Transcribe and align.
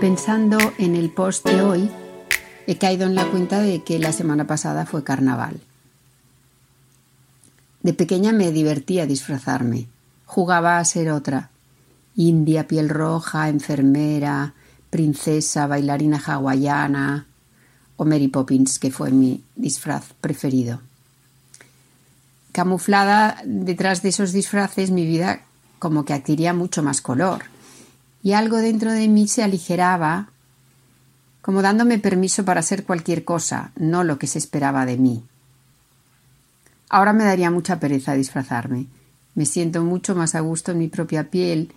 Pensando 0.00 0.56
en 0.78 0.96
el 0.96 1.10
post 1.10 1.46
de 1.46 1.60
hoy, 1.60 1.90
he 2.66 2.78
caído 2.78 3.06
en 3.06 3.14
la 3.14 3.26
cuenta 3.26 3.60
de 3.60 3.82
que 3.82 3.98
la 3.98 4.12
semana 4.12 4.46
pasada 4.46 4.86
fue 4.86 5.04
carnaval. 5.04 5.60
De 7.82 7.92
pequeña 7.92 8.32
me 8.32 8.50
divertía 8.50 9.04
disfrazarme 9.04 9.88
jugaba 10.24 10.78
a 10.78 10.84
ser 10.86 11.10
otra. 11.10 11.50
India, 12.16 12.66
piel 12.66 12.88
roja, 12.88 13.50
enfermera, 13.50 14.54
princesa, 14.88 15.66
bailarina 15.66 16.18
hawaiana 16.18 17.26
o 17.96 18.06
Mary 18.06 18.28
Poppins, 18.28 18.78
que 18.78 18.90
fue 18.90 19.10
mi 19.10 19.44
disfraz 19.54 20.14
preferido. 20.22 20.80
Camuflada 22.52 23.42
detrás 23.44 24.00
de 24.00 24.08
esos 24.08 24.32
disfraces, 24.32 24.90
mi 24.90 25.04
vida 25.04 25.42
como 25.78 26.06
que 26.06 26.14
adquiría 26.14 26.54
mucho 26.54 26.82
más 26.82 27.02
color 27.02 27.59
y 28.22 28.32
algo 28.32 28.58
dentro 28.58 28.92
de 28.92 29.08
mí 29.08 29.28
se 29.28 29.42
aligeraba, 29.42 30.28
como 31.42 31.62
dándome 31.62 31.98
permiso 31.98 32.44
para 32.44 32.60
hacer 32.60 32.84
cualquier 32.84 33.24
cosa, 33.24 33.72
no 33.76 34.04
lo 34.04 34.18
que 34.18 34.26
se 34.26 34.38
esperaba 34.38 34.86
de 34.86 34.96
mí. 34.98 35.24
Ahora 36.88 37.12
me 37.12 37.24
daría 37.24 37.50
mucha 37.50 37.80
pereza 37.80 38.14
disfrazarme 38.14 38.86
me 39.34 39.46
siento 39.46 39.82
mucho 39.82 40.14
más 40.14 40.34
a 40.34 40.40
gusto 40.40 40.72
en 40.72 40.78
mi 40.78 40.88
propia 40.88 41.30
piel 41.30 41.72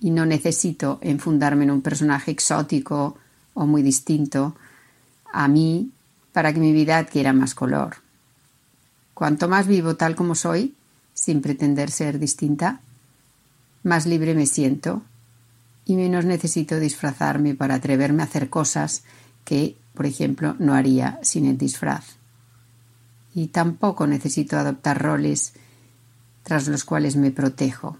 y 0.00 0.10
no 0.10 0.26
necesito 0.26 0.98
enfundarme 1.02 1.64
en 1.64 1.70
un 1.70 1.82
personaje 1.82 2.30
exótico 2.30 3.16
o 3.54 3.66
muy 3.66 3.82
distinto 3.82 4.56
a 5.32 5.48
mí 5.48 5.90
para 6.32 6.52
que 6.52 6.60
mi 6.60 6.72
vida 6.72 6.98
adquiera 6.98 7.32
más 7.32 7.54
color. 7.54 7.96
Cuanto 9.14 9.48
más 9.48 9.66
vivo 9.66 9.94
tal 9.96 10.16
como 10.16 10.34
soy, 10.34 10.74
sin 11.14 11.40
pretender 11.40 11.90
ser 11.90 12.18
distinta, 12.18 12.80
más 13.84 14.06
libre 14.06 14.34
me 14.34 14.46
siento 14.46 15.02
y 15.86 15.96
menos 15.96 16.24
necesito 16.24 16.78
disfrazarme 16.80 17.54
para 17.54 17.74
atreverme 17.74 18.22
a 18.22 18.26
hacer 18.26 18.48
cosas 18.48 19.04
que, 19.44 19.76
por 19.94 20.06
ejemplo, 20.06 20.56
no 20.58 20.74
haría 20.74 21.18
sin 21.22 21.46
el 21.46 21.58
disfraz. 21.58 22.16
Y 23.34 23.48
tampoco 23.48 24.06
necesito 24.06 24.56
adoptar 24.56 25.02
roles 25.02 25.52
tras 26.42 26.68
los 26.68 26.84
cuales 26.84 27.16
me 27.16 27.30
protejo. 27.30 27.98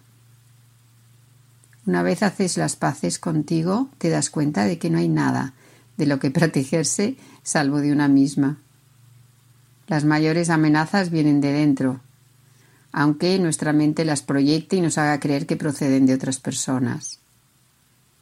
Una 1.87 2.03
vez 2.03 2.23
haces 2.23 2.57
las 2.57 2.77
paces 2.77 3.19
contigo, 3.19 3.89
te 3.99 4.09
das 4.09 4.31
cuenta 4.31 4.65
de 4.65 4.79
que 4.79 4.91
no 4.91 4.99
hay 4.99 5.09
nada 5.09 5.55
de 5.97 6.07
lo 6.07 6.19
que 6.19 6.31
protegerse 6.31 7.17
salvo 7.43 7.81
de 7.81 7.93
una 7.93 8.09
misma. 8.09 8.59
Las 9.87 10.05
mayores 10.05 10.49
amenazas 10.49 11.11
vienen 11.11 11.43
de 11.43 11.53
dentro, 11.53 12.01
aunque 12.91 13.39
nuestra 13.39 13.75
mente 13.75 14.05
las 14.07 14.23
proyecte 14.23 14.77
y 14.77 14.81
nos 14.81 14.97
haga 14.97 15.21
creer 15.21 15.47
que 15.47 15.57
proceden 15.57 16.07
de 16.07 16.15
otras 16.15 16.41
personas. 16.41 17.21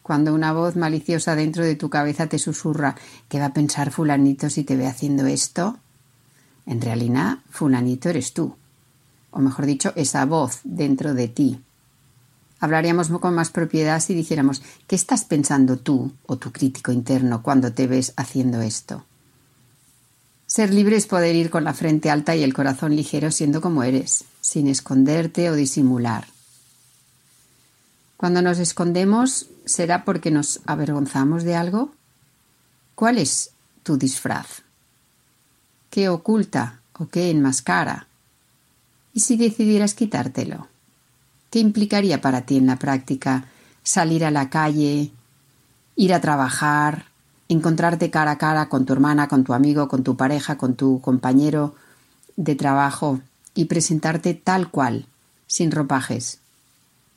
Cuando 0.03 0.35
una 0.35 0.53
voz 0.53 0.77
maliciosa 0.77 1.37
dentro 1.37 1.65
de 1.65 1.77
tu 1.77 1.89
cabeza 1.91 2.27
te 2.27 2.39
susurra 2.39 2.97
¿qué 3.29 3.39
va 3.39 3.47
a 3.47 3.53
pensar 3.53 3.91
fulanito 3.91 4.51
si 4.51 4.65
te 4.65 4.77
ve 4.77 4.87
haciendo 4.87 5.27
esto? 5.27 5.79
En 6.67 6.81
realidad, 6.81 7.39
fulanito 7.51 8.09
eres 8.09 8.33
tú 8.33 8.57
o 9.33 9.41
mejor 9.41 9.67
dicho, 9.67 9.93
esa 9.97 10.25
voz 10.25 10.61
dentro 10.63 11.15
de 11.15 11.29
ti. 11.29 11.61
Hablaríamos 12.61 13.09
con 13.09 13.35
más 13.35 13.51
propiedad 13.51 13.99
si 14.01 14.15
dijéramos, 14.15 14.63
¿qué 14.87 14.95
estás 14.95 15.25
pensando 15.25 15.79
tú 15.79 16.13
o 16.27 16.37
tu 16.37 16.53
crítico 16.53 16.93
interno 16.93 17.43
cuando 17.43 17.73
te 17.73 17.89
ves 17.89 18.13
haciendo 18.17 18.61
esto? 18.61 19.05
Ser 20.47 20.73
libre 20.73 20.97
es 20.97 21.07
poder 21.07 21.35
ir 21.35 21.51
con 21.51 21.65
la 21.65 21.73
frente 21.73 22.11
alta 22.11 22.37
y 22.37 22.45
el 22.45 22.55
corazón 22.55 22.95
ligero 22.95 23.31
siendo 23.31 23.61
como 23.61 23.83
eres, 23.83 24.25
sin 24.41 24.69
esconderte 24.69 25.51
o 25.51 25.55
disimular. 25.55 26.27
Cuando 28.23 28.41
nos 28.41 28.61
escondemos, 28.61 29.49
¿será 29.65 30.05
porque 30.05 30.31
nos 30.31 30.61
avergonzamos 30.65 31.43
de 31.43 31.57
algo? 31.57 31.91
¿Cuál 32.95 33.19
es 33.19 33.51
tu 33.83 33.97
disfraz? 33.97 34.63
¿Qué 35.91 36.09
oculta 36.09 36.83
o 36.93 37.09
qué 37.09 37.31
enmascara? 37.31 38.07
¿Y 39.13 39.19
si 39.19 39.37
decidieras 39.37 39.95
quitártelo? 39.95 40.69
¿Qué 41.51 41.59
implicaría 41.59 42.21
para 42.21 42.43
ti 42.43 42.59
en 42.59 42.69
la 42.69 42.77
práctica 42.77 43.47
salir 43.83 44.25
a 44.25 44.31
la 44.31 44.51
calle, 44.51 45.11
ir 45.97 46.15
a 46.15 46.21
trabajar, 46.21 47.07
encontrarte 47.49 48.13
cara 48.13 48.31
a 48.31 48.39
cara 48.39 48.69
con 48.69 48.87
tu 48.87 48.93
hermana, 48.93 49.27
con 49.27 49.43
tu 49.43 49.53
amigo, 49.53 49.89
con 49.89 50.05
tu 50.05 50.17
pareja, 50.17 50.57
con 50.57 50.77
tu 50.77 51.01
compañero 51.01 51.75
de 52.37 52.55
trabajo 52.55 53.21
y 53.57 53.65
presentarte 53.65 54.35
tal 54.35 54.71
cual, 54.71 55.07
sin 55.49 55.73
ropajes? 55.73 56.42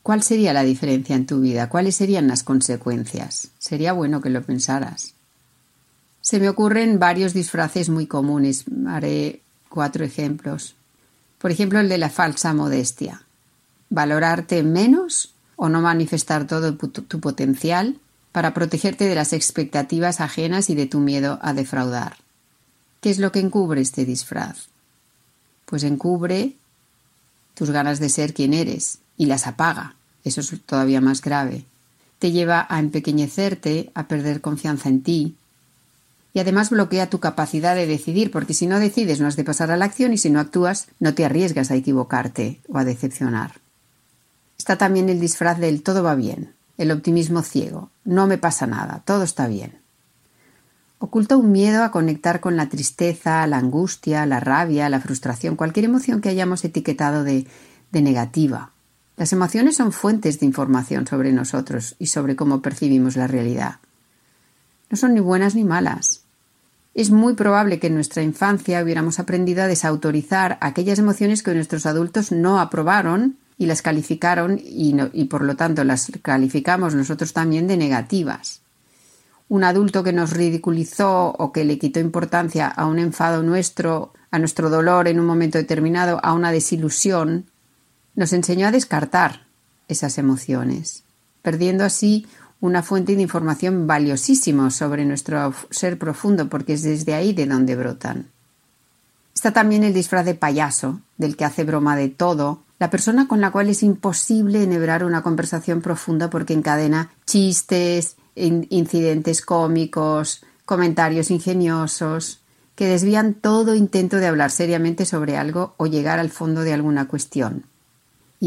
¿Cuál 0.05 0.21
sería 0.21 0.53
la 0.53 0.61
diferencia 0.61 1.15
en 1.15 1.25
tu 1.25 1.41
vida? 1.41 1.67
¿Cuáles 1.67 1.95
serían 1.95 2.27
las 2.27 2.43
consecuencias? 2.43 3.47
Sería 3.57 3.91
bueno 3.91 4.21
que 4.21 4.29
lo 4.29 4.43
pensaras. 4.43 5.15
Se 6.21 6.39
me 6.39 6.47
ocurren 6.47 6.99
varios 6.99 7.33
disfraces 7.33 7.89
muy 7.89 8.05
comunes. 8.05 8.65
Haré 8.87 9.41
cuatro 9.67 10.05
ejemplos. 10.05 10.75
Por 11.39 11.49
ejemplo, 11.49 11.79
el 11.79 11.89
de 11.89 11.97
la 11.97 12.11
falsa 12.11 12.53
modestia. 12.53 13.23
Valorarte 13.89 14.61
menos 14.61 15.33
o 15.55 15.69
no 15.69 15.81
manifestar 15.81 16.45
todo 16.45 16.75
tu 16.75 17.19
potencial 17.19 17.97
para 18.31 18.53
protegerte 18.53 19.07
de 19.07 19.15
las 19.15 19.33
expectativas 19.33 20.21
ajenas 20.21 20.69
y 20.69 20.75
de 20.75 20.85
tu 20.85 20.99
miedo 20.99 21.39
a 21.41 21.55
defraudar. 21.55 22.17
¿Qué 23.01 23.09
es 23.09 23.17
lo 23.17 23.31
que 23.31 23.39
encubre 23.39 23.81
este 23.81 24.05
disfraz? 24.05 24.67
Pues 25.65 25.81
encubre 25.81 26.53
tus 27.55 27.71
ganas 27.71 27.99
de 27.99 28.09
ser 28.09 28.35
quien 28.35 28.53
eres 28.53 28.99
y 29.17 29.25
las 29.25 29.47
apaga. 29.47 29.95
Eso 30.23 30.41
es 30.41 30.53
todavía 30.65 31.01
más 31.01 31.21
grave. 31.21 31.65
Te 32.19 32.31
lleva 32.31 32.65
a 32.69 32.79
empequeñecerte, 32.79 33.91
a 33.93 34.07
perder 34.07 34.41
confianza 34.41 34.89
en 34.89 35.03
ti, 35.03 35.35
y 36.35 36.39
además 36.39 36.69
bloquea 36.69 37.09
tu 37.09 37.21
capacidad 37.21 37.75
de 37.75 37.87
decidir, 37.87 38.29
porque 38.29 38.53
si 38.53 38.67
no 38.67 38.77
decides 38.79 39.21
no 39.21 39.27
has 39.27 39.37
de 39.37 39.45
pasar 39.45 39.71
a 39.71 39.77
la 39.77 39.85
acción 39.85 40.11
y 40.11 40.17
si 40.17 40.29
no 40.29 40.41
actúas 40.41 40.87
no 40.99 41.13
te 41.13 41.23
arriesgas 41.23 41.71
a 41.71 41.75
equivocarte 41.75 42.59
o 42.67 42.77
a 42.77 42.83
decepcionar. 42.83 43.61
Está 44.57 44.77
también 44.77 45.07
el 45.07 45.21
disfraz 45.21 45.59
del 45.59 45.81
todo 45.81 46.03
va 46.03 46.13
bien, 46.13 46.53
el 46.77 46.91
optimismo 46.91 47.41
ciego, 47.41 47.89
no 48.03 48.27
me 48.27 48.37
pasa 48.37 48.67
nada, 48.67 49.01
todo 49.05 49.23
está 49.23 49.47
bien. 49.47 49.79
Oculta 50.99 51.37
un 51.37 51.53
miedo 51.53 51.85
a 51.85 51.91
conectar 51.91 52.41
con 52.41 52.57
la 52.57 52.67
tristeza, 52.67 53.47
la 53.47 53.57
angustia, 53.57 54.25
la 54.25 54.41
rabia, 54.41 54.89
la 54.89 54.99
frustración, 54.99 55.55
cualquier 55.55 55.85
emoción 55.85 56.19
que 56.19 56.29
hayamos 56.29 56.65
etiquetado 56.65 57.23
de, 57.23 57.47
de 57.91 58.01
negativa. 58.01 58.71
Las 59.17 59.31
emociones 59.31 59.77
son 59.77 59.93
fuentes 59.93 60.39
de 60.39 60.45
información 60.45 61.07
sobre 61.07 61.31
nosotros 61.31 61.95
y 61.99 62.07
sobre 62.07 62.35
cómo 62.35 62.61
percibimos 62.61 63.15
la 63.15 63.27
realidad. 63.27 63.77
No 64.89 64.97
son 64.97 65.13
ni 65.13 65.21
buenas 65.21 65.55
ni 65.55 65.63
malas. 65.63 66.23
Es 66.93 67.11
muy 67.11 67.33
probable 67.33 67.79
que 67.79 67.87
en 67.87 67.95
nuestra 67.95 68.23
infancia 68.23 68.81
hubiéramos 68.83 69.19
aprendido 69.19 69.63
a 69.63 69.67
desautorizar 69.67 70.57
aquellas 70.61 70.99
emociones 70.99 71.43
que 71.43 71.53
nuestros 71.53 71.85
adultos 71.85 72.31
no 72.31 72.59
aprobaron 72.59 73.37
y 73.57 73.65
las 73.67 73.81
calificaron 73.81 74.59
y, 74.59 74.95
y 75.13 75.25
por 75.25 75.43
lo 75.43 75.55
tanto 75.55 75.83
las 75.83 76.11
calificamos 76.21 76.93
nosotros 76.93 77.31
también 77.33 77.67
de 77.67 77.77
negativas. 77.77 78.61
Un 79.47 79.63
adulto 79.63 80.03
que 80.03 80.13
nos 80.13 80.31
ridiculizó 80.31 81.35
o 81.37 81.51
que 81.51 81.63
le 81.63 81.77
quitó 81.77 81.99
importancia 81.99 82.67
a 82.67 82.85
un 82.85 82.99
enfado 82.99 83.43
nuestro, 83.43 84.13
a 84.31 84.39
nuestro 84.39 84.69
dolor 84.69 85.07
en 85.07 85.19
un 85.19 85.25
momento 85.25 85.57
determinado, 85.57 86.19
a 86.23 86.33
una 86.33 86.51
desilusión, 86.51 87.45
nos 88.15 88.33
enseñó 88.33 88.67
a 88.67 88.71
descartar 88.71 89.45
esas 89.87 90.17
emociones, 90.17 91.03
perdiendo 91.41 91.83
así 91.83 92.25
una 92.61 92.81
fuente 92.81 93.15
de 93.15 93.21
información 93.21 93.87
valiosísima 93.87 94.71
sobre 94.71 95.05
nuestro 95.05 95.53
ser 95.69 95.99
profundo, 95.99 96.49
porque 96.49 96.73
es 96.73 96.83
desde 96.83 97.13
ahí 97.13 97.33
de 97.33 97.45
donde 97.45 97.75
brotan. 97.75 98.27
Está 99.33 99.51
también 99.51 99.83
el 99.83 99.93
disfraz 99.93 100.25
de 100.25 100.33
payaso, 100.33 101.01
del 101.17 101.35
que 101.35 101.45
hace 101.45 101.63
broma 101.63 101.95
de 101.95 102.09
todo, 102.09 102.63
la 102.79 102.89
persona 102.89 103.27
con 103.27 103.41
la 103.41 103.51
cual 103.51 103.69
es 103.69 103.83
imposible 103.83 104.63
enhebrar 104.63 105.03
una 105.03 105.21
conversación 105.21 105.81
profunda 105.81 106.29
porque 106.29 106.53
encadena 106.53 107.11
chistes, 107.25 108.17
incidentes 108.35 109.41
cómicos, 109.41 110.43
comentarios 110.65 111.31
ingeniosos, 111.31 112.41
que 112.75 112.87
desvían 112.87 113.33
todo 113.33 113.75
intento 113.75 114.17
de 114.17 114.27
hablar 114.27 114.51
seriamente 114.51 115.05
sobre 115.05 115.37
algo 115.37 115.73
o 115.77 115.85
llegar 115.85 116.19
al 116.19 116.29
fondo 116.29 116.61
de 116.61 116.73
alguna 116.73 117.07
cuestión. 117.07 117.65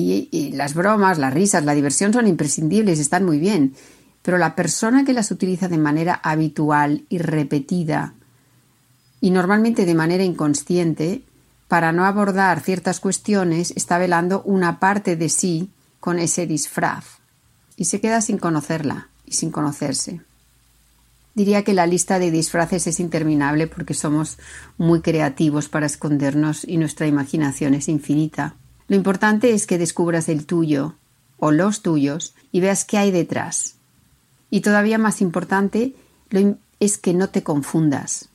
Y, 0.00 0.52
las 0.52 0.74
bromas, 0.74 1.18
las 1.18 1.34
risas, 1.34 1.64
la 1.64 1.74
diversión 1.74 2.12
son 2.12 2.28
imprescindibles, 2.28 3.00
están 3.00 3.24
muy 3.24 3.38
bien, 3.38 3.74
pero 4.22 4.38
la 4.38 4.54
persona 4.54 5.04
que 5.04 5.12
las 5.12 5.32
utiliza 5.32 5.66
de 5.68 5.78
manera 5.78 6.14
habitual 6.22 7.04
y 7.08 7.18
repetida 7.18 8.14
y 9.20 9.32
normalmente 9.32 9.84
de 9.86 9.94
manera 9.94 10.22
inconsciente, 10.22 11.22
para 11.66 11.90
no 11.90 12.04
abordar 12.04 12.60
ciertas 12.60 13.00
cuestiones, 13.00 13.72
está 13.74 13.98
velando 13.98 14.42
una 14.42 14.78
parte 14.78 15.16
de 15.16 15.28
sí 15.28 15.70
con 15.98 16.20
ese 16.20 16.46
disfraz 16.46 17.04
y 17.76 17.86
se 17.86 18.00
queda 18.00 18.20
sin 18.20 18.38
conocerla 18.38 19.08
y 19.26 19.32
sin 19.32 19.50
conocerse. 19.50 20.20
Diría 21.34 21.64
que 21.64 21.74
la 21.74 21.86
lista 21.86 22.20
de 22.20 22.30
disfraces 22.30 22.86
es 22.86 23.00
interminable 23.00 23.66
porque 23.66 23.94
somos 23.94 24.38
muy 24.76 25.00
creativos 25.00 25.68
para 25.68 25.86
escondernos 25.86 26.64
y 26.64 26.76
nuestra 26.76 27.08
imaginación 27.08 27.74
es 27.74 27.88
infinita. 27.88 28.54
Lo 28.88 28.96
importante 28.96 29.52
es 29.52 29.66
que 29.66 29.78
descubras 29.78 30.28
el 30.28 30.46
tuyo 30.46 30.94
o 31.38 31.52
los 31.52 31.82
tuyos 31.82 32.34
y 32.50 32.60
veas 32.60 32.84
qué 32.84 32.98
hay 32.98 33.10
detrás. 33.10 33.76
Y 34.50 34.62
todavía 34.62 34.98
más 34.98 35.20
importante 35.20 35.94
es 36.80 36.98
que 36.98 37.14
no 37.14 37.28
te 37.28 37.42
confundas, 37.42 38.30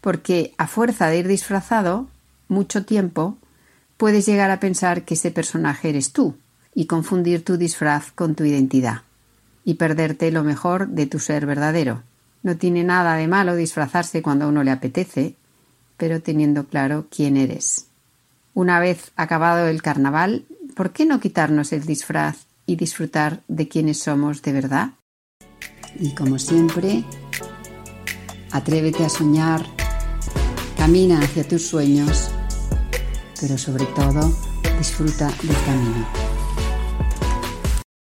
porque 0.00 0.54
a 0.58 0.66
fuerza 0.66 1.08
de 1.08 1.18
ir 1.18 1.28
disfrazado 1.28 2.08
mucho 2.48 2.84
tiempo, 2.84 3.38
puedes 3.96 4.26
llegar 4.26 4.50
a 4.50 4.60
pensar 4.60 5.04
que 5.04 5.14
ese 5.14 5.30
personaje 5.30 5.88
eres 5.88 6.12
tú 6.12 6.36
y 6.74 6.86
confundir 6.86 7.44
tu 7.44 7.56
disfraz 7.56 8.12
con 8.12 8.34
tu 8.34 8.44
identidad 8.44 9.02
y 9.64 9.74
perderte 9.74 10.30
lo 10.32 10.44
mejor 10.44 10.88
de 10.88 11.06
tu 11.06 11.18
ser 11.18 11.46
verdadero. 11.46 12.02
No 12.42 12.56
tiene 12.56 12.84
nada 12.84 13.14
de 13.14 13.28
malo 13.28 13.54
disfrazarse 13.54 14.20
cuando 14.20 14.44
a 14.44 14.48
uno 14.48 14.64
le 14.64 14.70
apetece, 14.70 15.36
pero 15.96 16.20
teniendo 16.20 16.64
claro 16.66 17.06
quién 17.10 17.36
eres. 17.36 17.86
Una 18.54 18.80
vez 18.80 19.12
acabado 19.16 19.66
el 19.68 19.80
carnaval, 19.80 20.44
¿por 20.76 20.92
qué 20.92 21.06
no 21.06 21.20
quitarnos 21.20 21.72
el 21.72 21.86
disfraz 21.86 22.46
y 22.66 22.76
disfrutar 22.76 23.42
de 23.48 23.66
quienes 23.66 24.00
somos 24.00 24.42
de 24.42 24.52
verdad? 24.52 24.90
Y 25.98 26.14
como 26.14 26.38
siempre, 26.38 27.02
atrévete 28.50 29.06
a 29.06 29.08
soñar, 29.08 29.64
camina 30.76 31.20
hacia 31.20 31.48
tus 31.48 31.66
sueños, 31.66 32.30
pero 33.40 33.56
sobre 33.56 33.86
todo 33.86 34.36
disfruta 34.78 35.28
del 35.42 35.56
camino. 35.64 36.21